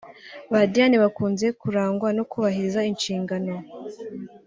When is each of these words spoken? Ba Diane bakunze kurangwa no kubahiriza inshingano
Ba 0.51 0.61
Diane 0.71 0.97
bakunze 1.03 1.45
kurangwa 1.61 2.07
no 2.17 2.23
kubahiriza 2.31 2.79
inshingano 2.91 3.53